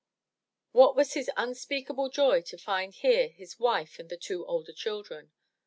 What 0.71 0.95
was 0.95 1.13
his 1.13 1.29
unspeakable 1.37 2.09
joy 2.09 2.41
to 2.41 2.57
find 2.57 2.91
here 2.91 3.27
his 3.27 3.59
wife 3.59 3.99
and 3.99 4.09
the 4.09 4.17
two 4.17 4.43
older 4.47 4.73
children. 4.73 5.31